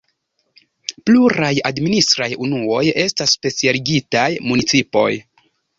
Pluraj 1.09 1.51
administraj 1.71 2.31
unuoj 2.47 2.83
estas 3.05 3.39
specialigitaj 3.39 4.29
municipoj. 4.51 5.11